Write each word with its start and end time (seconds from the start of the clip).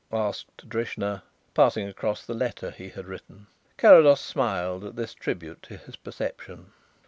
asked 0.11 0.67
Drishna, 0.67 1.21
passing 1.53 1.87
across 1.87 2.25
the 2.25 2.33
letter 2.33 2.71
he 2.71 2.89
had 2.89 3.05
written. 3.05 3.45
Carrados 3.77 4.19
smiled 4.19 4.83
at 4.83 4.95
this 4.95 5.13
tribute 5.13 5.61
to 5.61 5.77
his 5.77 5.95
perception. 5.95 6.71